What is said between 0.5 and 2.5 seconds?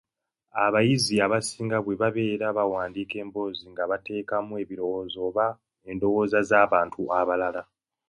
Abayizi abasinga bwe babeera